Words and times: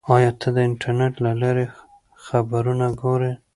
آیا 0.15 0.31
ته 0.41 0.47
د 0.55 0.57
انټرنیټ 0.67 1.13
له 1.25 1.31
لارې 1.41 1.65
خبرونه 2.25 2.85
ګورې؟ 3.01 3.31